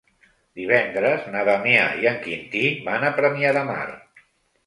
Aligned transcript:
Divendres 0.59 1.25
na 1.33 1.43
Damià 1.49 1.83
i 2.05 2.09
en 2.13 2.17
Quintí 2.23 2.63
van 2.87 3.05
a 3.09 3.11
Premià 3.19 3.51
de 3.59 3.63
Mar. 3.71 3.85